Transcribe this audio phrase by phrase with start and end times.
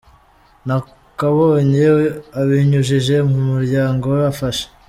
[0.65, 1.83] Nakabonye
[2.41, 4.65] abinyujije mu muryango we afasha